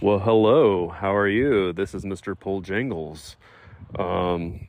Well, 0.00 0.20
hello. 0.20 0.90
How 0.90 1.12
are 1.12 1.26
you? 1.26 1.72
This 1.72 1.92
is 1.92 2.04
Mr. 2.04 2.38
Pole 2.38 2.60
Jangles. 2.60 3.34
Um, 3.98 4.68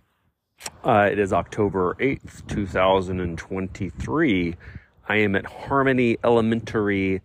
uh, 0.84 1.08
it 1.12 1.20
is 1.20 1.32
October 1.32 1.96
8th, 2.00 2.48
2023. 2.48 4.56
I 5.08 5.16
am 5.16 5.36
at 5.36 5.46
Harmony 5.46 6.18
Elementary 6.24 7.22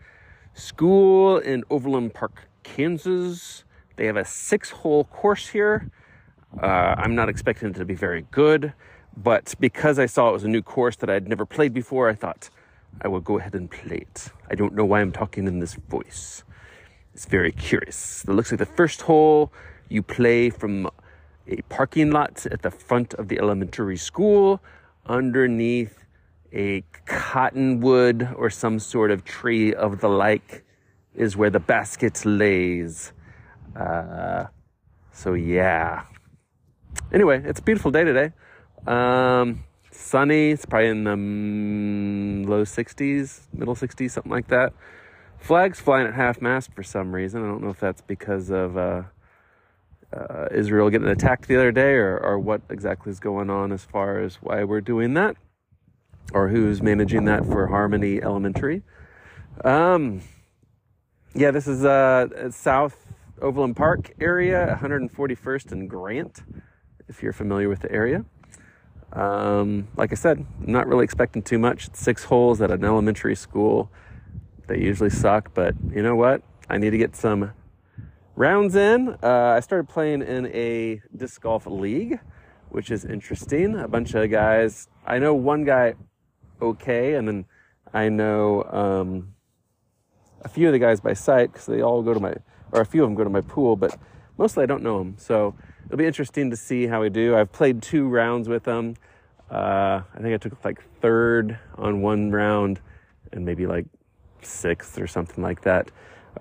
School 0.53 1.39
in 1.39 1.65
Overland 1.71 2.13
Park, 2.13 2.47
Kansas. 2.63 3.65
They 3.97 4.05
have 4.05 4.19
a 4.19 4.25
six 4.27 4.69
hole 4.69 5.05
course 5.05 5.49
here. 5.49 5.91
Uh, 6.63 6.97
I'm 6.99 7.15
not 7.15 7.31
expecting 7.31 7.71
it 7.71 7.77
to 7.77 7.87
be 7.87 7.95
very 7.95 8.27
good, 8.31 8.75
but 9.17 9.55
because 9.59 9.99
I 9.99 10.05
saw 10.05 10.29
it 10.29 10.35
was 10.35 10.45
a 10.45 10.49
new 10.49 10.61
course 10.61 10.97
that 10.97 11.09
I'd 11.09 11.27
never 11.27 11.47
played 11.47 11.73
before, 11.73 12.11
I 12.11 12.15
thought 12.15 12.51
I 13.01 13.09
will 13.09 13.21
go 13.21 13.39
ahead 13.39 13.55
and 13.55 13.71
play 13.71 13.97
it. 13.97 14.29
I 14.51 14.57
don't 14.57 14.75
know 14.75 14.85
why 14.85 15.01
I'm 15.01 15.11
talking 15.11 15.47
in 15.47 15.61
this 15.61 15.73
voice. 15.73 16.45
It's 17.15 17.27
very 17.27 17.53
curious. 17.53 18.25
It 18.27 18.33
looks 18.33 18.51
like 18.51 18.59
the 18.59 18.67
first 18.67 19.03
hole 19.03 19.53
you 19.89 20.03
play 20.03 20.51
from 20.51 20.91
a 21.47 21.63
parking 21.69 22.11
lot 22.11 22.45
at 22.47 22.63
the 22.63 22.73
front 22.73 23.15
of 23.15 23.29
the 23.29 23.39
elementary 23.39 23.97
school 23.97 24.61
underneath 25.07 26.05
a 26.53 26.83
cottonwood 27.07 28.35
or 28.37 28.51
some 28.51 28.81
sort 28.81 29.13
of 29.13 29.25
tree 29.25 29.73
of 29.73 30.01
the 30.01 30.09
like 30.09 30.65
is 31.15 31.37
where 31.37 31.51
the 31.51 31.61
basket 31.61 32.25
lays. 32.27 33.13
Uh, 33.77 34.47
so 35.13 35.35
yeah. 35.35 36.03
Anyway, 37.13 37.41
it's 37.45 37.61
a 37.61 37.63
beautiful 37.63 37.93
day 37.93 38.03
today. 38.03 38.33
Um, 38.89 39.63
sunny. 39.93 40.51
It's 40.51 40.67
probably 40.67 40.89
in 40.89 41.05
the 41.05 42.51
low 42.51 42.65
60s, 42.65 43.43
middle 43.53 43.77
60s, 43.77 44.11
something 44.11 44.33
like 44.33 44.49
that 44.49 44.73
flags 45.45 45.79
flying 45.79 46.07
at 46.07 46.15
half 46.15 46.41
mast 46.41 46.73
for 46.73 46.83
some 46.83 47.15
reason. 47.15 47.45
I 47.45 47.47
don't 47.47 47.63
know 47.63 47.69
if 47.69 47.79
that's 47.79 48.01
because 48.01 48.51
of 48.51 48.79
uh, 48.79 49.03
uh, 50.11 50.49
Israel 50.51 50.89
getting 50.89 51.09
attacked 51.09 51.49
the 51.49 51.57
other 51.57 51.71
day 51.71 51.93
or, 51.93 52.19
or 52.19 52.39
what 52.39 52.63
exactly 52.71 53.13
is 53.13 53.21
going 53.21 53.51
on 53.51 53.71
as 53.71 53.85
far 53.85 54.21
as 54.23 54.37
why 54.37 54.65
we're 54.65 54.81
doing 54.81 55.13
that 55.15 55.37
or 56.33 56.49
who's 56.49 56.81
managing 56.81 57.27
that 57.27 57.45
for 57.45 57.67
Harmony 57.67 58.23
Elementary. 58.23 58.83
Um, 59.65 60.23
yeah, 61.35 61.51
this 61.51 61.67
is 61.67 61.85
uh, 61.85 62.51
South 62.51 62.97
Overland 63.43 63.77
Park 63.77 64.15
area, 64.21 64.79
141st 64.81 65.73
and 65.73 65.91
Grant, 65.91 66.43
if 67.07 67.23
you're 67.23 67.35
familiar 67.35 67.69
with 67.69 67.81
the 67.81 67.93
area. 67.93 68.25
Um, 69.13 69.89
like 69.97 70.11
I 70.11 70.15
said, 70.15 70.45
I'm 70.65 70.73
not 70.73 70.87
really 70.87 71.05
expecting 71.05 71.43
too 71.43 71.59
much. 71.59 71.89
It's 71.89 72.01
six 72.01 72.25
holes 72.25 72.63
at 72.63 72.71
an 72.71 72.83
elementary 72.83 73.37
school. 73.37 73.91
They 74.67 74.79
usually 74.79 75.11
suck, 75.11 75.53
but 75.55 75.75
you 75.93 76.03
know 76.03 76.17
what? 76.17 76.43
I 76.69 76.79
need 76.79 76.91
to 76.91 76.99
get 76.99 77.15
some 77.15 77.53
rounds 78.35 78.75
in. 78.75 79.17
Uh, 79.23 79.55
I 79.57 79.61
started 79.61 79.89
playing 79.89 80.23
in 80.23 80.47
a 80.47 81.03
disc 81.15 81.43
golf 81.43 81.67
league, 81.67 82.19
which 82.71 82.91
is 82.91 83.05
interesting. 83.05 83.79
A 83.79 83.89
bunch 83.89 84.15
of 84.15 84.31
guys. 84.31 84.89
I 85.07 85.19
know 85.19 85.35
one 85.35 85.65
guy 85.65 85.95
okay, 86.63 87.15
and 87.15 87.29
then 87.29 87.45
I 87.93 88.09
know 88.09 88.65
um, 88.65 89.35
a 90.43 90.49
few 90.49 90.67
of 90.67 90.73
the 90.73 90.79
guys 90.79 91.01
by 91.01 91.13
sight 91.13 91.53
because 91.53 91.67
they 91.67 91.83
all 91.83 92.03
go 92.03 92.15
to 92.15 92.21
my, 92.21 92.35
or 92.73 92.81
a 92.81 92.87
few 92.87 93.03
of 93.03 93.09
them 93.09 93.15
go 93.15 93.25
to 93.25 93.31
my 93.31 93.43
pool, 93.43 93.77
but 93.77 93.99
mostly 94.39 94.63
I 94.63 94.67
don't 94.67 94.83
know 94.83 94.99
them. 94.99 95.17
So 95.19 95.55
it'll 95.87 95.99
be 95.99 96.07
interesting 96.07 96.51
to 96.51 96.57
see 96.57 96.87
how 96.87 97.03
we 97.03 97.11
do. 97.11 97.37
I've 97.37 97.53
played 97.53 97.83
two 97.83 98.09
rounds 98.09 98.49
with 98.49 98.65
them. 98.65 98.97
Uh, 99.51 100.03
I 100.15 100.21
think 100.21 100.35
I 100.35 100.39
took 100.39 100.65
like 100.65 100.83
third 101.01 101.59
on 101.77 102.01
one 102.01 102.31
round 102.31 102.81
and 103.33 103.45
maybe 103.45 103.67
like 103.67 103.87
sixth 104.47 104.99
or 104.99 105.07
something 105.07 105.43
like 105.43 105.63
that. 105.63 105.91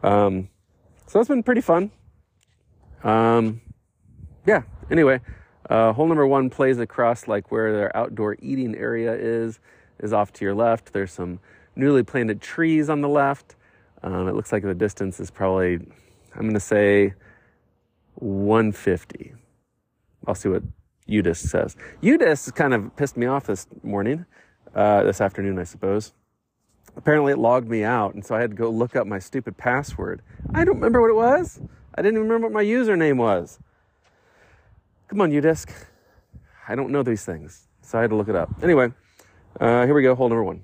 Um, 0.01 0.49
so 1.07 1.19
that's 1.19 1.29
been 1.29 1.43
pretty 1.43 1.61
fun. 1.61 1.91
Um, 3.03 3.61
yeah, 4.45 4.63
anyway, 4.89 5.19
uh, 5.69 5.93
hole 5.93 6.07
number 6.07 6.25
one 6.25 6.49
plays 6.49 6.79
across 6.79 7.27
like 7.27 7.51
where 7.51 7.71
their 7.71 7.95
outdoor 7.95 8.37
eating 8.41 8.75
area 8.75 9.13
is, 9.13 9.59
is 9.99 10.13
off 10.13 10.33
to 10.33 10.45
your 10.45 10.55
left. 10.55 10.93
There's 10.93 11.11
some 11.11 11.39
newly 11.75 12.03
planted 12.03 12.41
trees 12.41 12.89
on 12.89 13.01
the 13.01 13.09
left. 13.09 13.55
Um, 14.01 14.27
it 14.27 14.35
looks 14.35 14.51
like 14.51 14.63
the 14.63 14.73
distance 14.73 15.19
is 15.19 15.31
probably, 15.31 15.75
I'm 16.35 16.41
going 16.41 16.53
to 16.53 16.59
say 16.59 17.13
150. 18.15 19.33
I'll 20.27 20.35
see 20.35 20.49
what 20.49 20.63
UDisc 21.07 21.47
says. 21.47 21.75
UDisc 22.01 22.55
kind 22.55 22.73
of 22.73 22.95
pissed 22.95 23.17
me 23.17 23.25
off 23.25 23.45
this 23.45 23.67
morning, 23.81 24.25
uh, 24.73 25.03
this 25.03 25.21
afternoon, 25.21 25.59
I 25.59 25.63
suppose 25.63 26.13
apparently 26.95 27.31
it 27.31 27.37
logged 27.37 27.69
me 27.69 27.83
out 27.83 28.13
and 28.13 28.25
so 28.25 28.35
i 28.35 28.41
had 28.41 28.51
to 28.51 28.55
go 28.55 28.69
look 28.69 28.95
up 28.95 29.07
my 29.07 29.19
stupid 29.19 29.57
password. 29.57 30.21
I 30.53 30.63
don't 30.65 30.75
remember 30.75 31.01
what 31.01 31.09
it 31.09 31.15
was. 31.15 31.59
I 31.95 32.01
didn't 32.01 32.17
even 32.17 32.27
remember 32.27 32.47
what 32.47 32.53
my 32.53 32.63
username 32.63 33.17
was. 33.17 33.59
Come 35.07 35.21
on 35.21 35.31
udisc 35.31 35.69
i 36.67 36.75
don't 36.75 36.91
know 36.91 37.03
these 37.03 37.25
things 37.25 37.67
so 37.81 37.97
i 37.97 38.01
had 38.01 38.09
to 38.09 38.15
look 38.15 38.29
it 38.29 38.35
up. 38.35 38.49
Anyway 38.61 38.91
uh, 39.59 39.85
here 39.85 39.93
we 39.93 40.01
go 40.01 40.15
hole 40.15 40.29
number 40.29 40.43
one. 40.43 40.63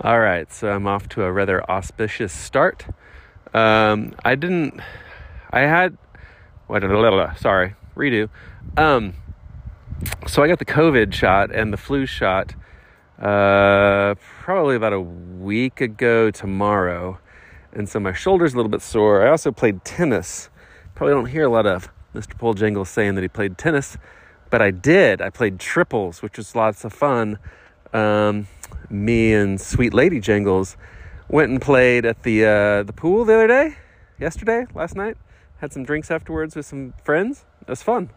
All 0.00 0.20
right 0.20 0.52
so 0.52 0.70
i'm 0.70 0.86
off 0.86 1.08
to 1.10 1.22
a 1.24 1.32
rather 1.32 1.68
auspicious 1.70 2.32
start. 2.32 2.86
Um, 3.52 4.14
i 4.24 4.34
didn't 4.34 4.80
i 5.50 5.60
had 5.60 5.96
what 6.66 6.82
sorry 7.38 7.74
redo. 7.96 8.28
Um, 8.76 9.14
so 10.26 10.42
i 10.42 10.48
got 10.48 10.58
the 10.58 10.64
covid 10.64 11.12
shot 11.12 11.54
and 11.54 11.72
the 11.72 11.76
flu 11.76 12.06
shot 12.06 12.54
uh, 13.18 14.14
probably 14.42 14.76
about 14.76 14.92
a 14.92 15.00
week 15.00 15.80
ago 15.80 16.30
tomorrow. 16.30 17.18
And 17.72 17.88
so 17.88 17.98
my 18.00 18.12
shoulder's 18.12 18.54
a 18.54 18.56
little 18.56 18.70
bit 18.70 18.82
sore. 18.82 19.26
I 19.26 19.30
also 19.30 19.52
played 19.52 19.84
tennis. 19.84 20.50
Probably 20.94 21.14
don't 21.14 21.26
hear 21.26 21.44
a 21.44 21.48
lot 21.48 21.66
of 21.66 21.88
Mr. 22.14 22.38
Pole 22.38 22.54
Jangles 22.54 22.88
saying 22.88 23.16
that 23.16 23.22
he 23.22 23.28
played 23.28 23.58
tennis, 23.58 23.96
but 24.50 24.62
I 24.62 24.70
did. 24.70 25.20
I 25.20 25.30
played 25.30 25.58
triples, 25.58 26.22
which 26.22 26.38
was 26.38 26.54
lots 26.54 26.84
of 26.84 26.92
fun. 26.92 27.38
Um, 27.92 28.46
me 28.88 29.32
and 29.32 29.60
Sweet 29.60 29.92
Lady 29.92 30.20
Jingles 30.20 30.76
went 31.28 31.50
and 31.50 31.60
played 31.60 32.04
at 32.04 32.22
the 32.22 32.44
uh, 32.44 32.82
the 32.84 32.92
pool 32.92 33.24
the 33.24 33.34
other 33.34 33.48
day, 33.48 33.76
yesterday, 34.20 34.66
last 34.74 34.94
night. 34.94 35.16
Had 35.58 35.72
some 35.72 35.84
drinks 35.84 36.10
afterwards 36.10 36.54
with 36.54 36.66
some 36.66 36.94
friends. 37.02 37.44
It 37.62 37.68
was 37.68 37.82
fun. 37.82 38.10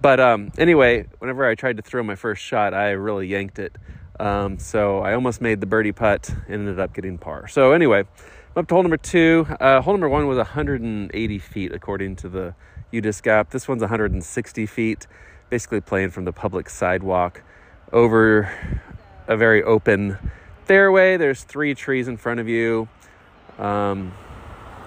But 0.00 0.20
um, 0.20 0.52
anyway, 0.58 1.06
whenever 1.18 1.46
I 1.46 1.54
tried 1.54 1.78
to 1.78 1.82
throw 1.82 2.02
my 2.02 2.16
first 2.16 2.42
shot, 2.42 2.74
I 2.74 2.90
really 2.90 3.26
yanked 3.28 3.58
it 3.58 3.76
um, 4.18 4.58
so 4.58 5.00
I 5.00 5.14
almost 5.14 5.40
made 5.40 5.60
the 5.60 5.66
birdie 5.66 5.92
putt 5.92 6.28
and 6.46 6.54
ended 6.54 6.80
up 6.80 6.94
getting 6.94 7.18
par. 7.18 7.48
So 7.48 7.72
anyway, 7.72 8.00
I'm 8.00 8.60
up 8.60 8.68
to 8.68 8.74
hole 8.74 8.82
number 8.82 8.96
two. 8.96 9.46
Uh, 9.60 9.80
hole 9.80 9.94
number 9.94 10.08
one 10.08 10.26
was 10.26 10.38
180 10.38 11.38
feet 11.38 11.72
according 11.72 12.16
to 12.16 12.28
the 12.28 12.54
UDisc 12.92 13.26
app. 13.26 13.50
This 13.50 13.68
one's 13.68 13.82
160 13.82 14.66
feet, 14.66 15.06
basically 15.50 15.80
playing 15.80 16.10
from 16.10 16.24
the 16.24 16.32
public 16.32 16.70
sidewalk 16.70 17.42
over 17.92 18.50
a 19.28 19.36
very 19.36 19.62
open 19.62 20.18
fairway. 20.64 21.16
There's 21.16 21.42
three 21.42 21.74
trees 21.74 22.08
in 22.08 22.16
front 22.16 22.40
of 22.40 22.48
you. 22.48 22.88
Um, 23.58 24.12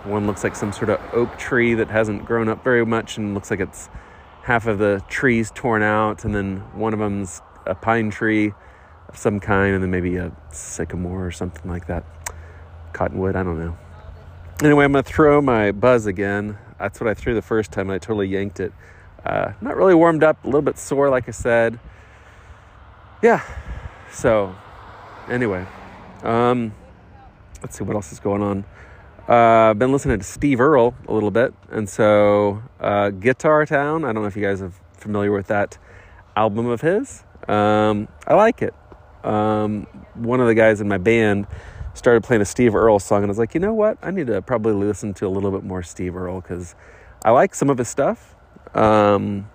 one 0.03 0.27
looks 0.27 0.43
like 0.43 0.55
some 0.55 0.71
sort 0.71 0.89
of 0.89 0.99
oak 1.13 1.37
tree 1.37 1.73
that 1.75 1.89
hasn't 1.89 2.25
grown 2.25 2.47
up 2.47 2.63
very 2.63 2.85
much 2.85 3.17
and 3.17 3.33
looks 3.33 3.51
like 3.51 3.59
it's 3.59 3.89
half 4.43 4.65
of 4.65 4.79
the 4.79 5.03
trees 5.09 5.51
torn 5.53 5.83
out, 5.83 6.25
and 6.25 6.33
then 6.33 6.57
one 6.73 6.93
of 6.93 6.99
them's 6.99 7.41
a 7.65 7.75
pine 7.75 8.09
tree 8.09 8.53
of 9.09 9.17
some 9.17 9.39
kind, 9.39 9.73
and 9.73 9.83
then 9.83 9.91
maybe 9.91 10.15
a 10.17 10.31
sycamore 10.51 11.25
or 11.25 11.31
something 11.31 11.69
like 11.69 11.87
that. 11.87 12.03
Cottonwood, 12.93 13.35
I 13.35 13.43
don't 13.43 13.59
know. 13.59 13.77
Anyway, 14.63 14.85
I'm 14.85 14.91
going 14.91 15.03
to 15.03 15.09
throw 15.09 15.41
my 15.41 15.71
buzz 15.71 16.05
again. 16.05 16.57
That's 16.77 16.99
what 17.01 17.09
I 17.09 17.13
threw 17.13 17.33
the 17.33 17.41
first 17.41 17.71
time, 17.71 17.89
and 17.89 17.95
I 17.95 17.97
totally 17.97 18.27
yanked 18.27 18.59
it. 18.59 18.71
Uh, 19.25 19.53
not 19.61 19.75
really 19.75 19.95
warmed 19.95 20.23
up, 20.23 20.43
a 20.43 20.47
little 20.47 20.61
bit 20.61 20.77
sore, 20.77 21.09
like 21.09 21.27
I 21.27 21.31
said. 21.31 21.79
Yeah. 23.21 23.43
So, 24.11 24.55
anyway, 25.27 25.65
um, 26.23 26.73
let's 27.61 27.77
see 27.77 27.83
what 27.83 27.95
else 27.95 28.11
is 28.11 28.19
going 28.19 28.41
on. 28.41 28.65
Uh, 29.27 29.73
been 29.73 29.91
listening 29.91 30.17
to 30.17 30.23
Steve 30.23 30.59
Earle 30.59 30.95
a 31.07 31.13
little 31.13 31.31
bit, 31.31 31.53
and 31.69 31.87
so 31.87 32.63
uh, 32.79 33.09
Guitar 33.09 33.65
Town. 33.65 34.03
I 34.03 34.11
don't 34.11 34.23
know 34.23 34.27
if 34.27 34.35
you 34.35 34.41
guys 34.41 34.61
are 34.61 34.71
familiar 34.93 35.31
with 35.31 35.47
that 35.47 35.77
album 36.35 36.65
of 36.65 36.81
his. 36.81 37.23
Um, 37.47 38.07
I 38.25 38.33
like 38.33 38.61
it 38.61 38.73
um, 39.23 39.87
one 40.13 40.39
of 40.39 40.47
the 40.47 40.55
guys 40.55 40.81
in 40.81 40.87
my 40.87 40.97
band 40.97 41.47
started 41.93 42.23
playing 42.23 42.41
a 42.41 42.45
Steve 42.45 42.75
Earle 42.75 42.99
song, 42.99 43.23
and 43.23 43.25
I 43.25 43.29
was 43.29 43.37
like, 43.37 43.53
you 43.53 43.59
know 43.59 43.73
what? 43.73 43.97
I 44.01 44.11
need 44.11 44.27
to 44.27 44.41
probably 44.41 44.73
listen 44.73 45.13
to 45.15 45.27
a 45.27 45.29
little 45.29 45.51
bit 45.51 45.63
more 45.63 45.83
Steve 45.83 46.15
Earle 46.15 46.41
because 46.41 46.75
I 47.23 47.31
like 47.31 47.55
some 47.55 47.69
of 47.69 47.77
his 47.77 47.87
stuff. 47.87 48.35
Um, 48.73 49.49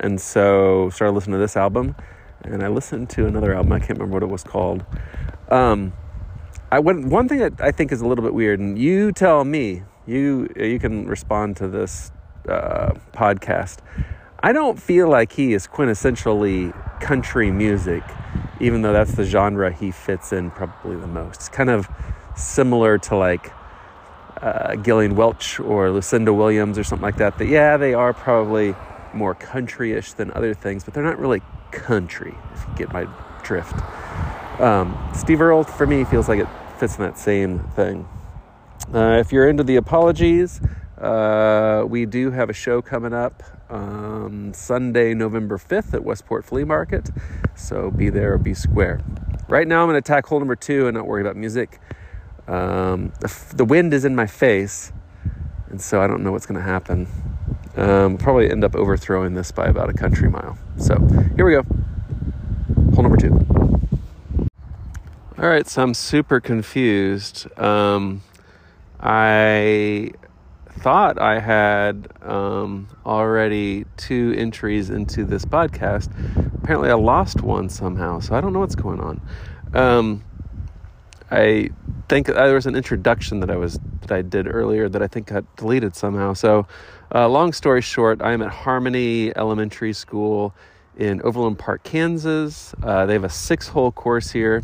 and 0.00 0.20
so 0.20 0.90
started 0.90 1.12
listening 1.12 1.34
to 1.34 1.38
this 1.38 1.56
album, 1.56 1.94
and 2.42 2.62
I 2.62 2.68
listened 2.68 3.10
to 3.10 3.26
another 3.26 3.54
album. 3.54 3.72
I 3.72 3.78
can't 3.78 3.98
remember 3.98 4.14
what 4.14 4.22
it 4.22 4.30
was 4.30 4.42
called. 4.42 4.84
Um, 5.48 5.92
I 6.72 6.80
went, 6.80 7.06
one 7.06 7.28
thing 7.28 7.38
that 7.38 7.60
I 7.60 7.70
think 7.70 7.92
is 7.92 8.00
a 8.00 8.06
little 8.06 8.24
bit 8.24 8.34
weird, 8.34 8.60
and 8.60 8.78
you 8.78 9.12
tell 9.12 9.44
me. 9.44 9.82
You 10.06 10.52
you 10.54 10.78
can 10.78 11.06
respond 11.06 11.56
to 11.56 11.68
this 11.68 12.12
uh, 12.46 12.92
podcast. 13.14 13.78
I 14.42 14.52
don't 14.52 14.78
feel 14.78 15.08
like 15.08 15.32
he 15.32 15.54
is 15.54 15.66
quintessentially 15.66 16.74
country 17.00 17.50
music 17.50 18.02
even 18.60 18.82
though 18.82 18.92
that's 18.92 19.12
the 19.12 19.24
genre 19.24 19.72
he 19.72 19.90
fits 19.90 20.32
in 20.32 20.50
probably 20.50 20.96
the 20.96 21.06
most. 21.06 21.36
It's 21.36 21.48
kind 21.48 21.70
of 21.70 21.88
similar 22.36 22.98
to 22.98 23.16
like 23.16 23.52
uh, 24.40 24.76
Gillian 24.76 25.16
Welch 25.16 25.60
or 25.60 25.90
Lucinda 25.90 26.32
Williams 26.32 26.78
or 26.78 26.84
something 26.84 27.04
like 27.04 27.16
that. 27.16 27.38
That 27.38 27.46
yeah, 27.48 27.76
they 27.76 27.94
are 27.94 28.12
probably 28.12 28.74
more 29.12 29.34
country-ish 29.34 30.14
than 30.14 30.32
other 30.32 30.54
things, 30.54 30.84
but 30.84 30.92
they're 30.92 31.04
not 31.04 31.18
really 31.18 31.40
country. 31.70 32.34
If 32.54 32.66
you 32.68 32.74
get 32.76 32.92
my 32.92 33.06
drift. 33.42 33.74
Um, 34.60 34.96
Steve 35.14 35.40
Earle 35.40 35.64
for 35.64 35.86
me 35.86 36.04
feels 36.04 36.28
like 36.28 36.40
it 36.40 36.48
fits 36.78 36.96
in 36.96 37.02
that 37.02 37.18
same 37.18 37.60
thing. 37.76 38.08
Uh, 38.92 39.18
if 39.18 39.32
you're 39.32 39.48
into 39.48 39.64
the 39.64 39.76
apologies, 39.76 40.60
uh, 40.98 41.84
we 41.86 42.06
do 42.06 42.30
have 42.30 42.50
a 42.50 42.52
show 42.52 42.80
coming 42.80 43.12
up 43.12 43.42
um, 43.70 44.52
Sunday, 44.54 45.14
November 45.14 45.58
5th 45.58 45.94
at 45.94 46.04
Westport 46.04 46.44
Flea 46.44 46.64
Market. 46.64 47.10
So 47.56 47.90
be 47.90 48.10
there 48.10 48.38
be 48.38 48.54
square. 48.54 49.00
Right 49.48 49.66
now, 49.66 49.82
I'm 49.82 49.88
going 49.88 49.94
to 49.94 49.98
attack 49.98 50.26
hole 50.26 50.38
number 50.38 50.56
two 50.56 50.86
and 50.86 50.96
not 50.96 51.06
worry 51.06 51.20
about 51.20 51.36
music. 51.36 51.80
Um, 52.46 53.12
the, 53.20 53.54
the, 53.56 53.64
wind 53.64 53.94
is 53.94 54.04
in 54.04 54.14
my 54.14 54.26
face, 54.26 54.92
and 55.70 55.80
so 55.80 56.02
I 56.02 56.06
don't 56.06 56.22
know 56.22 56.32
what's 56.32 56.46
going 56.46 56.60
to 56.60 56.66
happen. 56.66 57.06
Um, 57.76 58.18
probably 58.18 58.50
end 58.50 58.64
up 58.64 58.74
overthrowing 58.74 59.34
this 59.34 59.50
by 59.50 59.66
about 59.66 59.88
a 59.88 59.92
country 59.94 60.30
mile. 60.30 60.58
So 60.76 60.96
here 61.36 61.44
we 61.44 61.52
go. 61.52 61.62
Hole 62.94 63.02
number 63.02 63.16
two. 63.16 63.32
All 65.38 65.48
right, 65.48 65.66
so 65.66 65.82
I'm 65.82 65.94
super 65.94 66.38
confused. 66.40 67.46
Um, 67.58 68.22
I 69.00 70.12
thought 70.78 71.20
I 71.20 71.38
had 71.38 72.08
um, 72.22 72.88
already 73.06 73.84
two 73.96 74.34
entries 74.36 74.90
into 74.90 75.24
this 75.24 75.44
podcast. 75.44 76.10
Apparently, 76.62 76.90
I 76.90 76.94
lost 76.94 77.42
one 77.42 77.68
somehow, 77.68 78.20
so 78.20 78.34
I 78.34 78.40
don't 78.40 78.52
know 78.52 78.60
what's 78.60 78.74
going 78.74 79.00
on. 79.00 79.20
Um, 79.72 80.24
I 81.30 81.70
think 82.08 82.26
there 82.26 82.54
was 82.54 82.66
an 82.66 82.76
introduction 82.76 83.40
that 83.40 83.50
I 83.50 83.56
was 83.56 83.78
that 84.02 84.12
I 84.12 84.22
did 84.22 84.46
earlier 84.46 84.88
that 84.88 85.02
I 85.02 85.06
think 85.06 85.28
got 85.28 85.56
deleted 85.56 85.96
somehow. 85.96 86.34
So, 86.34 86.66
uh, 87.14 87.28
long 87.28 87.52
story 87.52 87.80
short, 87.80 88.20
I 88.22 88.32
am 88.32 88.42
at 88.42 88.50
Harmony 88.50 89.34
Elementary 89.36 89.92
School 89.92 90.54
in 90.96 91.22
Overland 91.22 91.58
Park, 91.58 91.82
Kansas. 91.82 92.74
Uh, 92.82 93.06
they 93.06 93.14
have 93.14 93.24
a 93.24 93.30
six-hole 93.30 93.92
course 93.92 94.30
here. 94.30 94.62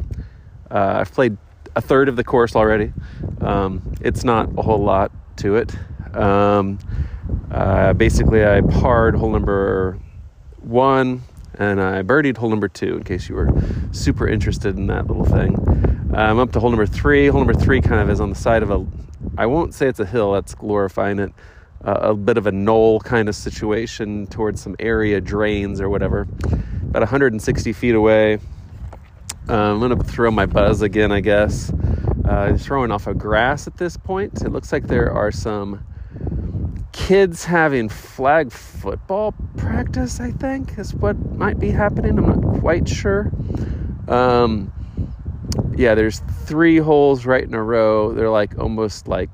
Uh, 0.71 0.99
I've 1.01 1.13
played 1.13 1.37
a 1.75 1.81
third 1.81 2.09
of 2.09 2.17
the 2.17 2.25
course 2.25 2.55
already. 2.55 2.93
Um, 3.41 3.95
it's 4.01 4.25
not 4.25 4.51
a 4.59 4.63
whole 4.63 4.83
lot 4.83 5.13
to 5.37 5.57
it. 5.57 5.75
Um, 6.15 6.79
uh, 7.51 7.93
basically, 7.93 8.45
I 8.45 8.61
parred 8.61 9.15
hole 9.15 9.31
number 9.31 9.99
one 10.59 11.23
and 11.61 11.81
I 11.81 12.03
birdied 12.03 12.37
hole 12.37 12.49
number 12.49 12.69
two 12.69 12.97
in 12.97 13.05
case 13.05 13.29
you 13.29 13.35
were 13.35 13.51
super 13.93 14.27
interested 14.27 14.77
in 14.77 14.87
that 14.87 15.07
little 15.07 15.25
thing. 15.25 15.57
I'm 16.15 16.39
up 16.39 16.53
to 16.53 16.61
hole 16.61 16.71
number 16.71 16.87
three. 16.87 17.29
Hole 17.29 17.41
number 17.41 17.55
three 17.55 17.81
kind 17.81 18.01
of 18.01 18.11
is 18.11 18.21
on 18.21 18.31
the 18.31 18.37
side 18.37 18.63
of 18.63 18.71
a, 18.71 18.85
I 19.37 19.47
won't 19.47 19.75
say 19.75 19.87
it's 19.87 20.01
a 20.01 20.07
hill, 20.07 20.33
that's 20.33 20.55
glorifying 20.55 21.19
it, 21.19 21.33
uh, 21.85 21.99
a 22.01 22.15
bit 22.15 22.39
of 22.39 22.47
a 22.47 22.53
knoll 22.53 23.01
kind 23.01 23.29
of 23.29 23.35
situation 23.35 24.27
towards 24.27 24.61
some 24.61 24.75
area 24.79 25.21
drains 25.21 25.81
or 25.81 25.89
whatever. 25.89 26.27
About 26.89 27.03
160 27.03 27.73
feet 27.73 27.95
away. 27.95 28.39
Uh, 29.49 29.73
I'm 29.73 29.81
going 29.81 29.97
to 29.97 30.03
throw 30.05 30.31
my 30.31 30.47
buzz 30.47 30.83
again, 30.83 31.13
I 31.13 31.21
guess. 31.21 31.73
Uh, 32.25 32.57
throwing 32.57 32.91
off 32.91 33.07
of 33.07 33.19
grass 33.19 33.67
at 33.67 33.77
this 33.77 33.97
point. 33.97 34.43
It 34.43 34.51
looks 34.51 34.73
like 34.73 34.87
there 34.87 35.13
are 35.13 35.31
some 35.31 35.85
kids 37.07 37.45
having 37.45 37.89
flag 37.89 38.53
football 38.53 39.35
practice, 39.57 40.21
I 40.21 40.31
think, 40.33 40.79
is 40.79 40.95
what 40.95 41.17
might 41.35 41.59
be 41.59 41.71
happening. 41.71 42.19
I'm 42.19 42.27
not 42.27 42.61
quite 42.61 42.89
sure. 42.89 43.33
Um, 44.07 44.71
yeah, 45.77 45.95
there's 45.95 46.21
three 46.45 46.77
holes 46.77 47.25
right 47.25 47.43
in 47.43 47.55
a 47.55 47.63
row. 47.63 48.13
They're 48.13 48.31
like 48.31 48.59
almost 48.59 49.09
like 49.09 49.31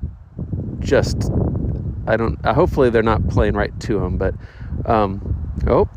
just, 0.79 1.29
I 2.07 2.15
don't, 2.15 2.43
uh, 2.45 2.53
hopefully 2.53 2.89
they're 2.89 3.03
not 3.03 3.27
playing 3.27 3.53
right 3.53 3.77
to 3.81 3.99
them, 3.99 4.17
but, 4.17 4.33
um, 4.85 5.51
oh, 5.67 5.89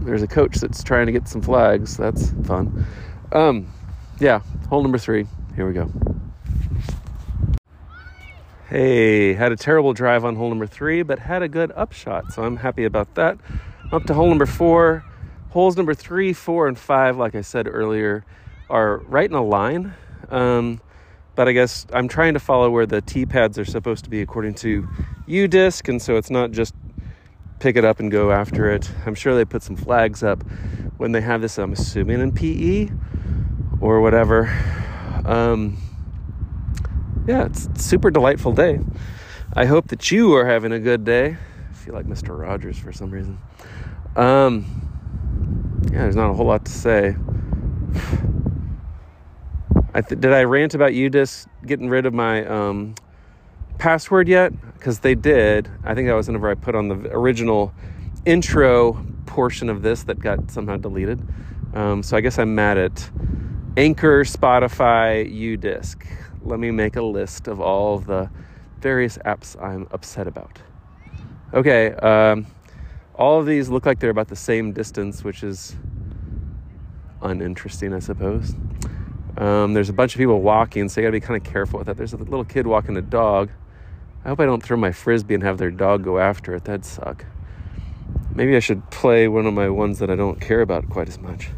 there's 0.00 0.22
a 0.22 0.26
coach 0.26 0.56
that's 0.56 0.82
trying 0.82 1.06
to 1.06 1.12
get 1.12 1.28
some 1.28 1.42
flags. 1.42 1.96
That's 1.96 2.32
fun. 2.44 2.86
Um, 3.32 3.72
yeah, 4.18 4.40
hole 4.68 4.82
number 4.82 4.98
three. 4.98 5.26
Here 5.54 5.66
we 5.66 5.74
go. 5.74 5.90
Hey, 8.70 9.34
had 9.34 9.50
a 9.50 9.56
terrible 9.56 9.94
drive 9.94 10.24
on 10.24 10.36
hole 10.36 10.48
number 10.48 10.68
three, 10.68 11.02
but 11.02 11.18
had 11.18 11.42
a 11.42 11.48
good 11.48 11.72
upshot, 11.74 12.32
so 12.32 12.44
I'm 12.44 12.58
happy 12.58 12.84
about 12.84 13.16
that. 13.16 13.36
Up 13.90 14.04
to 14.04 14.14
hole 14.14 14.28
number 14.28 14.46
four. 14.46 15.04
Holes 15.48 15.76
number 15.76 15.92
three, 15.92 16.32
four, 16.32 16.68
and 16.68 16.78
five, 16.78 17.16
like 17.16 17.34
I 17.34 17.40
said 17.40 17.66
earlier, 17.66 18.24
are 18.68 18.98
right 18.98 19.28
in 19.28 19.34
a 19.34 19.42
line. 19.42 19.92
Um, 20.28 20.80
but 21.34 21.48
I 21.48 21.52
guess 21.52 21.84
I'm 21.92 22.06
trying 22.06 22.34
to 22.34 22.38
follow 22.38 22.70
where 22.70 22.86
the 22.86 23.00
T 23.00 23.26
pads 23.26 23.58
are 23.58 23.64
supposed 23.64 24.04
to 24.04 24.10
be 24.10 24.22
according 24.22 24.54
to 24.54 24.88
UDisc, 25.26 25.88
and 25.88 26.00
so 26.00 26.16
it's 26.16 26.30
not 26.30 26.52
just 26.52 26.72
pick 27.58 27.74
it 27.74 27.84
up 27.84 27.98
and 27.98 28.08
go 28.08 28.30
after 28.30 28.70
it. 28.70 28.88
I'm 29.04 29.16
sure 29.16 29.34
they 29.34 29.44
put 29.44 29.64
some 29.64 29.74
flags 29.74 30.22
up 30.22 30.44
when 30.96 31.10
they 31.10 31.22
have 31.22 31.40
this, 31.40 31.58
I'm 31.58 31.72
assuming 31.72 32.20
in 32.20 32.30
PE 32.30 32.90
or 33.80 34.00
whatever. 34.00 34.48
Um, 35.24 35.76
yeah, 37.30 37.44
it's 37.44 37.68
super 37.80 38.10
delightful 38.10 38.50
day. 38.50 38.80
I 39.52 39.64
hope 39.64 39.86
that 39.88 40.10
you 40.10 40.34
are 40.34 40.44
having 40.44 40.72
a 40.72 40.80
good 40.80 41.04
day. 41.04 41.36
I 41.70 41.72
feel 41.74 41.94
like 41.94 42.06
Mr. 42.06 42.36
Rogers 42.36 42.76
for 42.76 42.92
some 42.92 43.12
reason. 43.12 43.38
Um, 44.16 44.66
yeah, 45.92 45.98
there's 45.98 46.16
not 46.16 46.28
a 46.28 46.34
whole 46.34 46.46
lot 46.46 46.64
to 46.64 46.72
say. 46.72 47.14
I 49.94 50.00
th- 50.00 50.20
did 50.20 50.32
I 50.32 50.42
rant 50.42 50.74
about 50.74 50.92
just 50.92 51.46
getting 51.64 51.88
rid 51.88 52.04
of 52.04 52.12
my 52.12 52.44
um, 52.46 52.96
password 53.78 54.26
yet? 54.26 54.52
Because 54.74 54.98
they 54.98 55.14
did. 55.14 55.68
I 55.84 55.94
think 55.94 56.08
that 56.08 56.14
was 56.14 56.26
whenever 56.26 56.50
I 56.50 56.54
put 56.54 56.74
on 56.74 56.88
the 56.88 56.96
original 57.12 57.72
intro 58.24 59.06
portion 59.26 59.68
of 59.68 59.82
this 59.82 60.02
that 60.04 60.18
got 60.18 60.50
somehow 60.50 60.78
deleted. 60.78 61.22
Um, 61.74 62.02
so 62.02 62.16
I 62.16 62.22
guess 62.22 62.40
I'm 62.40 62.56
mad 62.56 62.76
at 62.76 63.08
Anchor, 63.76 64.24
Spotify, 64.24 65.32
UDisc 65.32 66.04
let 66.42 66.58
me 66.58 66.70
make 66.70 66.96
a 66.96 67.02
list 67.02 67.48
of 67.48 67.60
all 67.60 67.96
of 67.96 68.06
the 68.06 68.30
various 68.80 69.18
apps 69.18 69.60
I'm 69.62 69.86
upset 69.90 70.26
about. 70.26 70.58
Okay, 71.52 71.92
um, 71.92 72.46
all 73.14 73.40
of 73.40 73.46
these 73.46 73.68
look 73.68 73.86
like 73.86 73.98
they're 73.98 74.10
about 74.10 74.28
the 74.28 74.36
same 74.36 74.72
distance, 74.72 75.22
which 75.24 75.42
is 75.42 75.76
uninteresting, 77.22 77.92
I 77.92 77.98
suppose. 77.98 78.54
Um, 79.36 79.74
there's 79.74 79.88
a 79.88 79.92
bunch 79.92 80.14
of 80.14 80.18
people 80.18 80.40
walking, 80.40 80.88
so 80.88 81.00
you 81.00 81.06
gotta 81.06 81.12
be 81.12 81.20
kind 81.20 81.44
of 81.44 81.50
careful 81.50 81.78
with 81.78 81.86
that. 81.86 81.96
There's 81.96 82.12
a 82.12 82.16
little 82.16 82.44
kid 82.44 82.66
walking 82.66 82.96
a 82.96 83.02
dog. 83.02 83.50
I 84.24 84.28
hope 84.28 84.40
I 84.40 84.46
don't 84.46 84.62
throw 84.62 84.76
my 84.76 84.92
frisbee 84.92 85.34
and 85.34 85.42
have 85.42 85.58
their 85.58 85.70
dog 85.70 86.04
go 86.04 86.18
after 86.18 86.54
it. 86.54 86.64
That'd 86.64 86.84
suck. 86.84 87.24
Maybe 88.34 88.56
I 88.56 88.60
should 88.60 88.90
play 88.90 89.28
one 89.28 89.46
of 89.46 89.54
my 89.54 89.68
ones 89.68 89.98
that 89.98 90.10
I 90.10 90.16
don't 90.16 90.40
care 90.40 90.60
about 90.60 90.88
quite 90.88 91.08
as 91.08 91.18
much. 91.18 91.50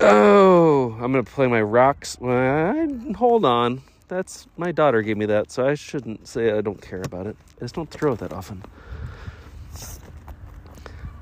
Oh, 0.00 0.92
I'm 0.94 1.12
gonna 1.12 1.24
play 1.24 1.46
my 1.46 1.60
rocks. 1.60 2.16
Hold 2.16 3.44
on. 3.44 3.82
That's 4.08 4.46
my 4.56 4.72
daughter 4.72 5.02
gave 5.02 5.16
me 5.16 5.26
that, 5.26 5.52
so 5.52 5.66
I 5.66 5.74
shouldn't 5.74 6.26
say 6.26 6.52
I 6.52 6.62
don't 6.62 6.80
care 6.80 7.02
about 7.02 7.26
it. 7.26 7.36
I 7.58 7.60
just 7.60 7.74
don't 7.74 7.90
throw 7.90 8.12
it 8.14 8.18
that 8.20 8.32
often. 8.32 8.62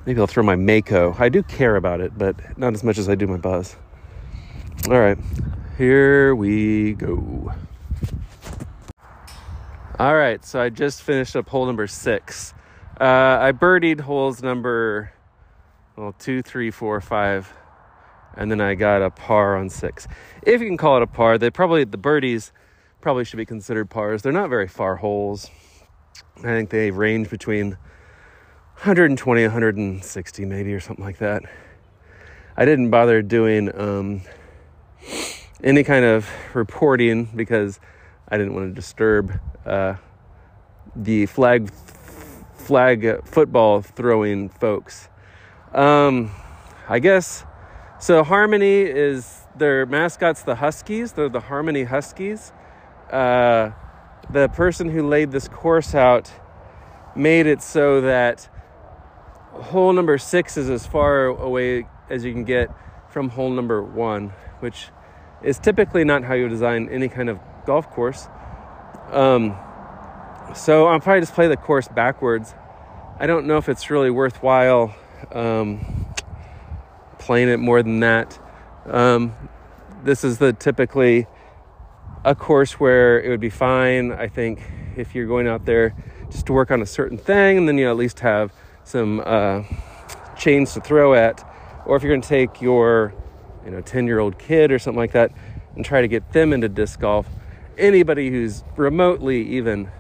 Maybe 0.06 0.20
I'll 0.20 0.26
throw 0.26 0.42
my 0.42 0.56
Mako. 0.56 1.14
I 1.18 1.28
do 1.28 1.42
care 1.42 1.76
about 1.76 2.00
it, 2.00 2.16
but 2.16 2.36
not 2.56 2.72
as 2.72 2.82
much 2.82 2.96
as 2.96 3.08
I 3.08 3.14
do 3.14 3.26
my 3.26 3.36
buzz. 3.36 3.76
All 4.88 4.98
right, 4.98 5.18
here 5.76 6.34
we 6.34 6.94
go. 6.94 7.52
All 9.98 10.14
right, 10.14 10.42
so 10.44 10.62
I 10.62 10.70
just 10.70 11.02
finished 11.02 11.36
up 11.36 11.48
hole 11.48 11.66
number 11.66 11.86
six. 11.88 12.54
Uh, 13.00 13.38
I 13.40 13.52
birdied 13.52 14.00
holes 14.00 14.42
number 14.42 15.12
well 15.96 16.14
two, 16.18 16.40
three, 16.40 16.70
four, 16.70 17.00
five, 17.00 17.52
and 18.36 18.50
then 18.50 18.60
I 18.60 18.74
got 18.74 19.02
a 19.02 19.10
par 19.10 19.56
on 19.56 19.68
six. 19.68 20.06
If 20.42 20.60
you 20.60 20.66
can 20.66 20.76
call 20.76 20.96
it 20.96 21.02
a 21.02 21.06
par, 21.06 21.38
they 21.38 21.50
probably 21.50 21.84
the 21.84 21.98
birdies 21.98 22.52
probably 23.00 23.24
should 23.24 23.36
be 23.36 23.46
considered 23.46 23.90
pars. 23.90 24.22
They're 24.22 24.32
not 24.32 24.50
very 24.50 24.68
far 24.68 24.96
holes. 24.96 25.50
I 26.38 26.42
think 26.42 26.70
they 26.70 26.90
range 26.90 27.30
between 27.30 27.70
120, 28.82 29.42
160 29.42 30.44
maybe 30.44 30.72
or 30.72 30.80
something 30.80 31.04
like 31.04 31.18
that. 31.18 31.42
I 32.56 32.64
didn't 32.64 32.90
bother 32.90 33.22
doing 33.22 33.76
um, 33.78 34.22
any 35.62 35.84
kind 35.84 36.04
of 36.04 36.28
reporting 36.54 37.26
because 37.34 37.80
I 38.28 38.36
didn't 38.36 38.54
want 38.54 38.68
to 38.68 38.74
disturb 38.74 39.32
uh, 39.64 39.94
the 40.94 41.26
flag 41.26 41.70
flag 42.54 43.24
football 43.24 43.80
throwing 43.80 44.48
folks. 44.48 45.08
Um, 45.72 46.30
I 46.88 46.98
guess 46.98 47.44
so 48.00 48.22
Harmony 48.22 48.82
is 48.82 49.42
their 49.56 49.86
mascot's 49.86 50.42
the 50.42 50.54
Huskies. 50.54 51.12
They're 51.12 51.28
the 51.28 51.40
Harmony 51.40 51.84
Huskies. 51.84 52.52
Uh, 53.10 53.70
the 54.30 54.48
person 54.48 54.90
who 54.90 55.08
laid 55.08 55.32
this 55.32 55.48
course 55.48 55.94
out 55.94 56.30
made 57.16 57.46
it 57.46 57.62
so 57.62 58.00
that 58.02 58.48
hole 59.50 59.92
number 59.92 60.18
six 60.18 60.56
is 60.56 60.70
as 60.70 60.86
far 60.86 61.26
away 61.26 61.86
as 62.08 62.24
you 62.24 62.32
can 62.32 62.44
get 62.44 62.70
from 63.08 63.30
hole 63.30 63.50
number 63.50 63.82
one, 63.82 64.28
which 64.60 64.88
is 65.42 65.58
typically 65.58 66.04
not 66.04 66.22
how 66.22 66.34
you 66.34 66.48
design 66.48 66.88
any 66.90 67.08
kind 67.08 67.28
of 67.28 67.40
golf 67.66 67.90
course. 67.90 68.28
Um, 69.10 69.56
so 70.54 70.86
I'll 70.86 71.00
probably 71.00 71.20
just 71.20 71.34
play 71.34 71.48
the 71.48 71.56
course 71.56 71.88
backwards. 71.88 72.54
I 73.18 73.26
don't 73.26 73.46
know 73.46 73.56
if 73.56 73.68
it's 73.68 73.90
really 73.90 74.10
worthwhile 74.10 74.94
um, 75.32 75.97
playing 77.28 77.50
it 77.50 77.58
more 77.58 77.82
than 77.82 78.00
that. 78.00 78.38
Um, 78.86 79.34
this 80.02 80.24
is 80.24 80.38
the 80.38 80.54
typically 80.54 81.26
a 82.24 82.34
course 82.34 82.80
where 82.80 83.20
it 83.20 83.28
would 83.28 83.38
be 83.38 83.50
fine, 83.50 84.12
I 84.12 84.28
think, 84.28 84.62
if 84.96 85.14
you're 85.14 85.26
going 85.26 85.46
out 85.46 85.66
there 85.66 85.94
just 86.30 86.46
to 86.46 86.54
work 86.54 86.70
on 86.70 86.80
a 86.80 86.86
certain 86.86 87.18
thing, 87.18 87.58
and 87.58 87.68
then 87.68 87.76
you 87.76 87.86
at 87.86 87.98
least 87.98 88.20
have 88.20 88.50
some 88.82 89.20
uh, 89.26 89.62
chains 90.38 90.72
to 90.72 90.80
throw 90.80 91.12
at. 91.12 91.46
Or 91.84 91.96
if 91.96 92.02
you're 92.02 92.12
going 92.12 92.22
to 92.22 92.28
take 92.28 92.62
your, 92.62 93.12
you 93.62 93.72
know, 93.72 93.82
10 93.82 94.06
year 94.06 94.20
old 94.20 94.38
kid 94.38 94.72
or 94.72 94.78
something 94.78 94.98
like 94.98 95.12
that 95.12 95.30
and 95.76 95.84
try 95.84 96.00
to 96.00 96.08
get 96.08 96.32
them 96.32 96.54
into 96.54 96.70
disc 96.70 96.98
golf, 96.98 97.28
anybody 97.76 98.30
who's 98.30 98.64
remotely 98.74 99.42
even 99.50 99.90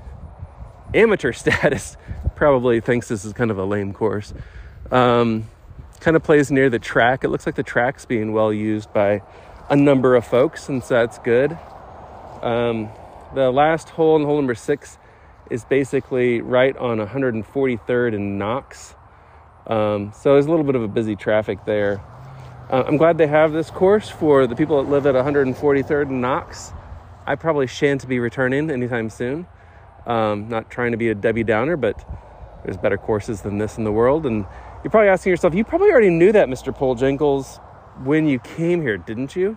amateur 0.94 1.32
status 1.34 1.98
probably 2.36 2.80
thinks 2.80 3.06
this 3.08 3.26
is 3.26 3.34
kind 3.34 3.50
of 3.50 3.58
a 3.58 3.66
lame 3.66 3.92
course. 3.92 4.32
Um, 4.90 5.50
kind 6.00 6.16
of 6.16 6.22
plays 6.22 6.50
near 6.50 6.70
the 6.70 6.78
track. 6.78 7.24
It 7.24 7.28
looks 7.28 7.46
like 7.46 7.54
the 7.54 7.62
track's 7.62 8.04
being 8.04 8.32
well 8.32 8.52
used 8.52 8.92
by 8.92 9.22
a 9.68 9.76
number 9.76 10.14
of 10.16 10.26
folks, 10.26 10.68
and 10.68 10.82
so 10.82 10.94
that's 10.94 11.18
good. 11.18 11.58
Um, 12.42 12.88
the 13.34 13.50
last 13.50 13.90
hole 13.90 14.16
in 14.16 14.24
hole 14.24 14.36
number 14.36 14.54
six 14.54 14.98
is 15.50 15.64
basically 15.64 16.40
right 16.40 16.76
on 16.76 16.98
143rd 16.98 18.14
and 18.14 18.38
Knox. 18.38 18.94
Um, 19.66 20.12
so 20.14 20.32
there's 20.32 20.46
a 20.46 20.50
little 20.50 20.64
bit 20.64 20.74
of 20.74 20.82
a 20.82 20.88
busy 20.88 21.16
traffic 21.16 21.64
there. 21.66 22.00
Uh, 22.70 22.84
I'm 22.86 22.96
glad 22.96 23.18
they 23.18 23.26
have 23.26 23.52
this 23.52 23.70
course 23.70 24.08
for 24.08 24.46
the 24.46 24.54
people 24.54 24.82
that 24.82 24.90
live 24.90 25.06
at 25.06 25.14
143rd 25.14 26.08
and 26.08 26.20
Knox. 26.20 26.72
I 27.26 27.34
probably 27.34 27.66
shan't 27.66 28.06
be 28.08 28.18
returning 28.18 28.70
anytime 28.70 29.10
soon. 29.10 29.46
Um, 30.06 30.48
not 30.48 30.70
trying 30.70 30.92
to 30.92 30.96
be 30.96 31.10
a 31.10 31.14
Debbie 31.14 31.44
Downer, 31.44 31.76
but 31.76 32.02
there's 32.64 32.78
better 32.78 32.96
courses 32.96 33.42
than 33.42 33.58
this 33.58 33.76
in 33.76 33.84
the 33.84 33.92
world. 33.92 34.24
And 34.24 34.46
you're 34.82 34.90
probably 34.90 35.08
asking 35.08 35.30
yourself, 35.30 35.54
you 35.54 35.64
probably 35.64 35.90
already 35.90 36.10
knew 36.10 36.32
that, 36.32 36.48
Mr. 36.48 36.74
Pole 36.74 36.94
Jangles, 36.94 37.58
when 38.04 38.28
you 38.28 38.38
came 38.38 38.80
here, 38.80 38.96
didn't 38.96 39.34
you? 39.34 39.56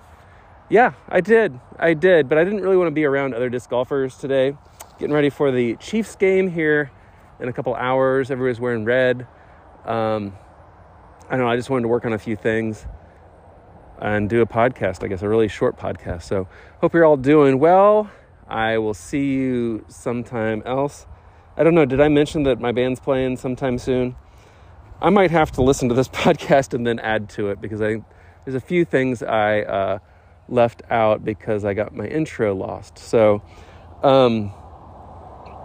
Yeah, 0.69 0.93
I 1.09 1.21
did. 1.21 1.59
I 1.77 1.93
did, 1.93 2.29
but 2.29 2.37
I 2.37 2.43
didn't 2.43 2.61
really 2.61 2.77
want 2.77 2.87
to 2.87 2.91
be 2.91 3.05
around 3.05 3.33
other 3.33 3.49
disc 3.49 3.69
golfers 3.69 4.17
today. 4.17 4.55
Getting 4.97 5.13
ready 5.13 5.29
for 5.29 5.51
the 5.51 5.75
Chiefs 5.75 6.15
game 6.15 6.49
here 6.49 6.91
in 7.39 7.49
a 7.49 7.53
couple 7.53 7.75
hours. 7.75 8.31
Everybody's 8.31 8.59
wearing 8.59 8.85
red. 8.85 9.27
Um, 9.85 10.33
I 11.27 11.31
don't 11.31 11.45
know. 11.45 11.49
I 11.49 11.55
just 11.55 11.69
wanted 11.69 11.83
to 11.83 11.87
work 11.87 12.05
on 12.05 12.13
a 12.13 12.19
few 12.19 12.35
things 12.35 12.85
and 13.99 14.29
do 14.29 14.41
a 14.41 14.45
podcast, 14.45 15.03
I 15.03 15.07
guess, 15.07 15.21
a 15.21 15.29
really 15.29 15.47
short 15.47 15.77
podcast. 15.77 16.23
So, 16.23 16.47
hope 16.79 16.93
you're 16.93 17.05
all 17.05 17.17
doing 17.17 17.59
well. 17.59 18.09
I 18.47 18.77
will 18.79 18.93
see 18.93 19.33
you 19.33 19.85
sometime 19.87 20.63
else. 20.65 21.05
I 21.55 21.63
don't 21.63 21.75
know. 21.75 21.85
Did 21.85 22.01
I 22.01 22.07
mention 22.07 22.43
that 22.43 22.59
my 22.59 22.71
band's 22.71 22.99
playing 22.99 23.37
sometime 23.37 23.77
soon? 23.77 24.15
I 25.01 25.09
might 25.09 25.31
have 25.31 25.51
to 25.53 25.63
listen 25.63 25.89
to 25.89 25.95
this 25.95 26.07
podcast 26.23 26.73
and 26.73 26.85
then 26.85 26.99
add 26.99 27.29
to 27.31 27.49
it 27.49 27.59
because 27.59 27.81
I 27.81 28.03
there's 28.45 28.55
a 28.55 28.59
few 28.59 28.85
things 28.85 29.21
I 29.23 29.61
uh, 29.61 29.99
left 30.47 30.81
out 30.89 31.23
because 31.23 31.65
I 31.65 31.73
got 31.73 31.95
my 31.95 32.05
intro 32.05 32.55
lost. 32.55 32.97
So, 32.97 33.41
um, 34.03 34.51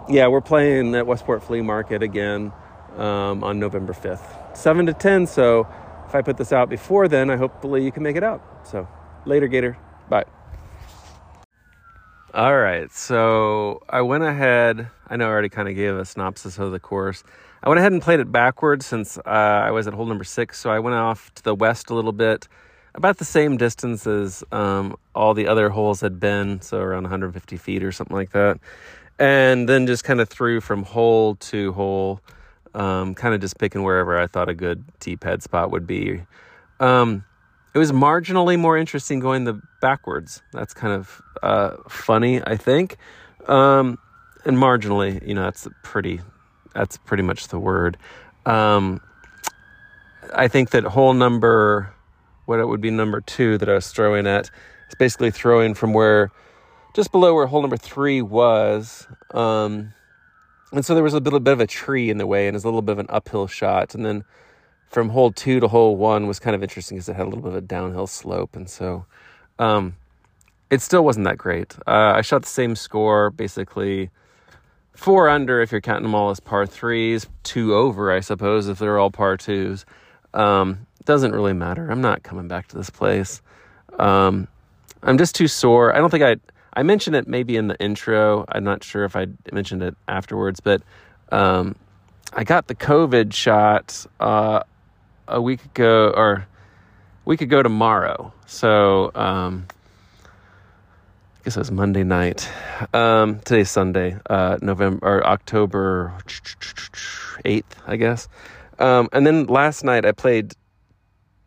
yeah, 0.09 0.27
we're 0.27 0.41
playing 0.41 0.93
at 0.95 1.07
Westport 1.07 1.43
Flea 1.43 1.61
Market 1.61 2.03
again 2.03 2.51
um, 2.95 3.43
on 3.43 3.59
November 3.59 3.93
5th, 3.93 4.55
7 4.55 4.85
to 4.85 4.93
10. 4.93 5.25
So, 5.25 5.67
if 6.07 6.15
I 6.15 6.21
put 6.21 6.37
this 6.37 6.53
out 6.53 6.69
before 6.69 7.07
then, 7.07 7.29
I 7.31 7.35
hopefully 7.35 7.83
you 7.83 7.91
can 7.91 8.03
make 8.03 8.15
it 8.15 8.23
out. 8.23 8.41
So, 8.63 8.87
later, 9.25 9.47
Gator. 9.47 9.77
Bye. 10.07 10.25
All 12.33 12.57
right, 12.57 12.91
so 12.91 13.81
I 13.89 14.01
went 14.01 14.23
ahead. 14.23 14.89
I 15.07 15.15
know 15.15 15.25
I 15.25 15.29
already 15.29 15.49
kind 15.49 15.67
of 15.67 15.75
gave 15.75 15.95
a 15.95 16.05
synopsis 16.05 16.59
of 16.59 16.71
the 16.71 16.79
course. 16.79 17.23
I 17.63 17.69
went 17.69 17.79
ahead 17.79 17.91
and 17.91 18.01
played 18.01 18.19
it 18.19 18.31
backwards 18.31 18.85
since 18.85 19.17
uh, 19.17 19.21
I 19.25 19.71
was 19.71 19.87
at 19.87 19.93
hole 19.93 20.05
number 20.05 20.23
six. 20.23 20.59
So 20.59 20.69
I 20.69 20.79
went 20.79 20.95
off 20.95 21.33
to 21.35 21.43
the 21.43 21.55
west 21.55 21.89
a 21.89 21.95
little 21.95 22.11
bit, 22.11 22.47
about 22.97 23.17
the 23.17 23.25
same 23.25 23.57
distance 23.57 24.07
as 24.07 24.43
um, 24.51 24.95
all 25.13 25.33
the 25.33 25.47
other 25.47 25.69
holes 25.69 26.01
had 26.01 26.19
been, 26.19 26.61
so 26.61 26.79
around 26.79 27.03
150 27.03 27.57
feet 27.57 27.83
or 27.83 27.91
something 27.91 28.15
like 28.15 28.31
that. 28.31 28.59
And 29.19 29.69
then 29.69 29.87
just 29.87 30.03
kind 30.03 30.19
of 30.19 30.29
threw 30.29 30.61
from 30.61 30.83
hole 30.83 31.35
to 31.35 31.73
hole, 31.73 32.21
um, 32.73 33.15
kind 33.15 33.33
of 33.33 33.41
just 33.41 33.57
picking 33.57 33.83
wherever 33.83 34.17
I 34.17 34.27
thought 34.27 34.49
a 34.49 34.53
good 34.53 34.83
tee 34.99 35.15
pad 35.15 35.43
spot 35.43 35.71
would 35.71 35.87
be. 35.87 36.23
Um, 36.79 37.23
it 37.73 37.77
was 37.77 37.91
marginally 37.91 38.57
more 38.59 38.77
interesting 38.77 39.19
going 39.19 39.43
the 39.43 39.61
backwards. 39.81 40.41
That's 40.51 40.73
kind 40.73 40.93
of 40.93 41.21
uh, 41.43 41.77
funny, 41.87 42.41
I 42.43 42.57
think. 42.57 42.97
Um, 43.47 43.99
and 44.45 44.57
marginally, 44.57 45.25
you 45.27 45.35
know, 45.35 45.43
that's 45.43 45.67
pretty 45.83 46.21
that's 46.77 46.97
pretty 46.97 47.23
much 47.23 47.47
the 47.47 47.59
word. 47.59 47.97
Um, 48.45 49.01
I 50.33 50.47
think 50.47 50.69
that 50.71 50.83
hole 50.83 51.13
number, 51.13 51.93
what 52.45 52.59
it 52.59 52.67
would 52.67 52.81
be 52.81 52.91
number 52.91 53.19
two 53.21 53.57
that 53.57 53.67
I 53.67 53.73
was 53.73 53.91
throwing 53.91 54.27
at, 54.27 54.51
is 54.89 54.95
basically 54.99 55.31
throwing 55.31 55.73
from 55.73 55.93
where, 55.93 56.31
just 56.93 57.11
below 57.11 57.33
where 57.33 57.47
hole 57.47 57.61
number 57.61 57.77
three 57.77 58.21
was. 58.21 59.07
Um, 59.31 59.93
and 60.71 60.85
so 60.85 60.93
there 60.93 61.03
was 61.03 61.13
a 61.13 61.19
little 61.19 61.39
bit 61.39 61.53
of 61.53 61.59
a 61.59 61.67
tree 61.67 62.09
in 62.09 62.17
the 62.17 62.27
way, 62.27 62.47
and 62.47 62.53
it 62.53 62.57
was 62.57 62.63
a 62.63 62.67
little 62.67 62.81
bit 62.81 62.93
of 62.93 62.99
an 62.99 63.07
uphill 63.09 63.47
shot. 63.47 63.95
And 63.95 64.05
then 64.05 64.23
from 64.89 65.09
hole 65.09 65.31
two 65.31 65.59
to 65.59 65.67
hole 65.67 65.97
one 65.97 66.27
was 66.27 66.39
kind 66.39 66.55
of 66.55 66.61
interesting 66.61 66.97
because 66.97 67.09
it 67.09 67.15
had 67.15 67.23
a 67.23 67.29
little 67.29 67.43
bit 67.43 67.49
of 67.49 67.55
a 67.55 67.61
downhill 67.61 68.07
slope. 68.07 68.55
And 68.55 68.69
so 68.69 69.05
um, 69.57 69.95
it 70.69 70.81
still 70.81 71.03
wasn't 71.03 71.25
that 71.25 71.37
great. 71.37 71.75
Uh, 71.87 72.13
I 72.15 72.21
shot 72.21 72.43
the 72.43 72.49
same 72.49 72.75
score, 72.75 73.31
basically 73.31 74.11
four 74.97 75.29
under 75.29 75.61
if 75.61 75.71
you're 75.71 75.79
counting 75.79 76.03
them 76.03 76.15
all 76.15 76.31
as 76.31 76.39
par 76.39 76.65
threes, 76.65 77.27
two 77.43 77.75
over, 77.75 78.11
I 78.11 78.19
suppose, 78.19 78.67
if 78.67 78.79
they're 78.79 78.97
all 78.97 79.11
par 79.11 79.37
twos. 79.37 79.85
Um, 80.33 80.87
doesn't 81.05 81.31
really 81.31 81.53
matter. 81.53 81.89
I'm 81.89 82.01
not 82.01 82.23
coming 82.23 82.47
back 82.47 82.67
to 82.69 82.77
this 82.77 82.89
place. 82.89 83.41
Um, 83.99 84.47
I'm 85.03 85.17
just 85.17 85.35
too 85.35 85.47
sore. 85.47 85.95
I 85.95 85.99
don't 85.99 86.09
think 86.09 86.23
I 86.23 86.37
I 86.73 86.83
mentioned 86.83 87.15
it 87.15 87.27
maybe 87.27 87.55
in 87.55 87.67
the 87.67 87.79
intro. 87.79 88.43
I'm 88.49 88.63
not 88.63 88.83
sure 88.83 89.05
if 89.05 89.15
I 89.15 89.27
mentioned 89.51 89.83
it 89.83 89.95
afterwards, 90.07 90.59
but 90.59 90.81
um, 91.31 91.75
I 92.33 92.43
got 92.43 92.67
the 92.67 92.75
COVID 92.75 93.33
shot 93.33 94.05
uh, 94.19 94.61
a 95.27 95.41
week 95.41 95.63
ago 95.63 96.11
or 96.15 96.47
week 97.23 97.41
ago 97.41 97.61
tomorrow. 97.63 98.33
So 98.47 99.11
um, 99.15 99.67
guess 101.47 101.55
it 101.55 101.59
was 101.59 101.71
Monday 101.71 102.03
night. 102.03 102.51
Um, 102.93 103.39
today's 103.39 103.71
Sunday, 103.71 104.17
uh, 104.29 104.57
November 104.61 105.07
or 105.07 105.25
October 105.25 106.13
eighth, 107.45 107.73
I 107.87 107.95
guess. 107.95 108.27
Um, 108.79 109.07
and 109.13 109.25
then 109.25 109.45
last 109.45 109.85
night 109.85 110.05
I 110.05 110.11
played 110.11 110.55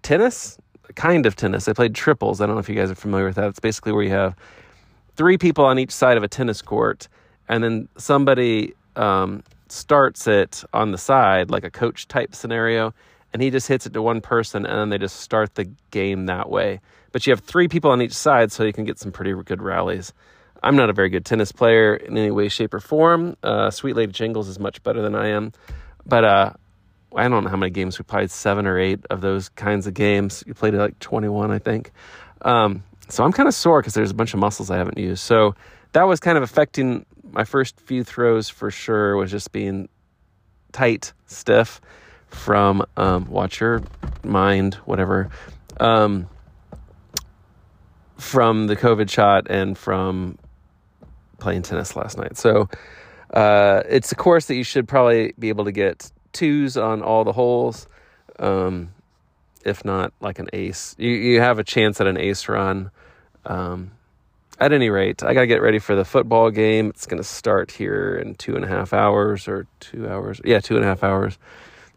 tennis, 0.00 0.56
kind 0.94 1.26
of 1.26 1.36
tennis. 1.36 1.68
I 1.68 1.74
played 1.74 1.94
triples. 1.94 2.40
I 2.40 2.46
don't 2.46 2.54
know 2.54 2.60
if 2.60 2.68
you 2.70 2.74
guys 2.74 2.90
are 2.90 2.94
familiar 2.94 3.26
with 3.26 3.36
that. 3.36 3.48
It's 3.48 3.60
basically 3.60 3.92
where 3.92 4.02
you 4.02 4.12
have 4.12 4.34
three 5.16 5.36
people 5.36 5.66
on 5.66 5.78
each 5.78 5.92
side 5.92 6.16
of 6.16 6.22
a 6.22 6.28
tennis 6.28 6.62
court, 6.62 7.06
and 7.50 7.62
then 7.62 7.86
somebody 7.98 8.72
um, 8.96 9.42
starts 9.68 10.26
it 10.26 10.64
on 10.72 10.92
the 10.92 10.98
side, 10.98 11.50
like 11.50 11.64
a 11.64 11.70
coach 11.70 12.08
type 12.08 12.34
scenario, 12.34 12.94
and 13.32 13.42
he 13.42 13.50
just 13.50 13.68
hits 13.68 13.86
it 13.86 13.92
to 13.92 14.02
one 14.02 14.20
person, 14.20 14.66
and 14.66 14.78
then 14.78 14.88
they 14.88 14.98
just 14.98 15.20
start 15.20 15.54
the 15.54 15.70
game 15.90 16.26
that 16.26 16.50
way 16.50 16.80
but 17.12 17.26
you 17.26 17.32
have 17.32 17.40
three 17.40 17.68
people 17.68 17.90
on 17.90 18.02
each 18.02 18.12
side, 18.12 18.52
so 18.52 18.64
you 18.64 18.72
can 18.72 18.84
get 18.84 18.98
some 18.98 19.12
pretty 19.12 19.32
good 19.44 19.62
rallies. 19.62 20.12
I'm 20.62 20.76
not 20.76 20.90
a 20.90 20.92
very 20.92 21.08
good 21.08 21.24
tennis 21.24 21.52
player 21.52 21.94
in 21.94 22.16
any 22.16 22.30
way, 22.30 22.48
shape, 22.48 22.74
or 22.74 22.80
form. 22.80 23.36
Uh, 23.42 23.70
Sweet 23.70 23.96
Lady 23.96 24.12
Jingles 24.12 24.48
is 24.48 24.58
much 24.58 24.82
better 24.82 25.00
than 25.02 25.14
I 25.14 25.28
am, 25.28 25.52
but 26.06 26.24
uh, 26.24 26.52
I 27.16 27.28
don't 27.28 27.44
know 27.44 27.50
how 27.50 27.56
many 27.56 27.70
games 27.70 27.98
we 27.98 28.04
played. 28.04 28.30
Seven 28.30 28.66
or 28.66 28.78
eight 28.78 29.00
of 29.10 29.20
those 29.20 29.48
kinds 29.48 29.86
of 29.86 29.94
games. 29.94 30.44
You 30.46 30.54
played 30.54 30.74
like 30.74 30.98
21, 30.98 31.50
I 31.50 31.58
think. 31.58 31.92
Um, 32.42 32.84
so 33.08 33.24
I'm 33.24 33.32
kind 33.32 33.48
of 33.48 33.54
sore 33.54 33.80
because 33.80 33.94
there's 33.94 34.10
a 34.10 34.14
bunch 34.14 34.34
of 34.34 34.40
muscles 34.40 34.70
I 34.70 34.76
haven't 34.76 34.98
used. 34.98 35.22
So 35.22 35.54
that 35.92 36.04
was 36.04 36.20
kind 36.20 36.36
of 36.36 36.44
affecting 36.44 37.06
my 37.32 37.44
first 37.44 37.80
few 37.80 38.04
throws 38.04 38.48
for 38.48 38.70
sure. 38.70 39.16
Was 39.16 39.30
just 39.30 39.52
being 39.52 39.88
tight, 40.72 41.12
stiff 41.26 41.80
from 42.30 42.84
um, 42.96 43.26
watch 43.26 43.60
your 43.60 43.82
mind, 44.24 44.74
whatever. 44.86 45.30
Um, 45.78 46.28
from 48.16 48.66
the 48.66 48.76
COVID 48.76 49.10
shot 49.10 49.50
and 49.50 49.76
from 49.76 50.38
playing 51.38 51.62
tennis 51.62 51.96
last 51.96 52.18
night. 52.18 52.36
So 52.36 52.68
uh, 53.32 53.82
it's 53.88 54.12
a 54.12 54.14
course 54.14 54.46
that 54.46 54.54
you 54.54 54.64
should 54.64 54.86
probably 54.86 55.34
be 55.38 55.48
able 55.48 55.64
to 55.64 55.72
get 55.72 56.10
twos 56.32 56.76
on 56.76 57.02
all 57.02 57.24
the 57.24 57.32
holes, 57.32 57.86
um, 58.38 58.90
if 59.64 59.84
not 59.84 60.12
like 60.20 60.38
an 60.38 60.48
ace. 60.52 60.94
You 60.98 61.10
you 61.10 61.40
have 61.40 61.58
a 61.58 61.64
chance 61.64 62.00
at 62.00 62.06
an 62.06 62.18
ace 62.18 62.48
run. 62.48 62.90
Um, 63.44 63.92
at 64.58 64.74
any 64.74 64.90
rate, 64.90 65.22
I 65.22 65.32
got 65.32 65.40
to 65.40 65.46
get 65.46 65.62
ready 65.62 65.78
for 65.78 65.96
the 65.96 66.04
football 66.04 66.50
game. 66.50 66.90
It's 66.90 67.06
going 67.06 67.22
to 67.22 67.26
start 67.26 67.70
here 67.70 68.14
in 68.16 68.34
two 68.34 68.56
and 68.56 68.64
a 68.64 68.68
half 68.68 68.92
hours 68.92 69.48
or 69.48 69.66
two 69.80 70.06
hours. 70.06 70.38
Yeah, 70.44 70.60
two 70.60 70.76
and 70.76 70.84
a 70.84 70.86
half 70.86 71.02
hours. 71.02 71.38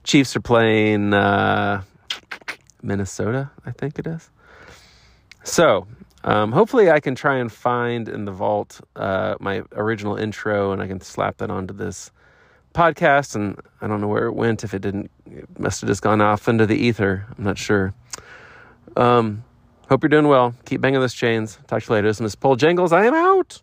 Chiefs 0.04 0.36
are 0.36 0.42
playing 0.42 1.14
uh, 1.14 1.82
Minnesota, 2.82 3.50
I 3.66 3.72
think 3.72 4.00
it 4.00 4.08
is. 4.08 4.30
So 5.44 5.88
Um, 6.26 6.54
hopefully, 6.54 6.90
I 6.90 7.02
can 7.02 7.16
try 7.16 7.36
and 7.40 7.52
find 7.52 8.08
in 8.08 8.24
the 8.24 8.32
vault 8.32 8.80
uh, 8.96 9.36
my 9.42 9.64
original 9.74 10.16
intro 10.16 10.72
and 10.72 10.82
I 10.82 10.88
can 10.88 11.02
slap 11.02 11.38
that 11.40 11.52
onto 11.52 11.74
this 11.74 12.12
podcast. 12.74 13.36
And 13.36 13.60
I 13.82 13.88
don't 13.88 14.00
know 14.00 14.08
where 14.08 14.28
it 14.28 14.34
went. 14.34 14.64
If 14.64 14.74
it 14.74 14.82
didn't, 14.82 15.12
it 15.30 15.60
must 15.60 15.82
have 15.82 15.90
just 15.90 16.02
gone 16.02 16.22
off 16.22 16.48
into 16.48 16.66
the 16.66 16.78
ether. 16.78 17.26
I'm 17.38 17.44
not 17.44 17.58
sure. 17.58 17.94
Um, 18.96 19.44
hope 19.90 20.02
you're 20.02 20.10
doing 20.16 20.30
well. 20.30 20.56
Keep 20.66 20.80
banging 20.80 21.02
those 21.02 21.14
chains. 21.14 21.58
Talk 21.68 21.84
to 21.84 21.90
you 21.90 21.96
later. 21.96 22.08
This 22.08 22.22
is 22.22 22.36
Pole 22.36 22.56
Jangles. 22.56 22.94
I 22.94 23.06
am 23.06 23.14
out. 23.14 23.62